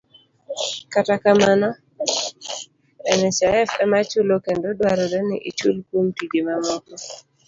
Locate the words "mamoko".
6.47-6.93